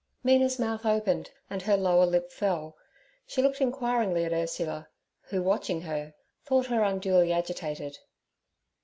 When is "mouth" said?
0.57-0.83